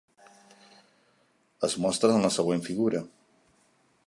Es 1.69 1.77
mostren 1.85 2.17
en 2.21 2.27
la 2.29 2.35
següent 2.41 2.67
figura. 2.71 3.05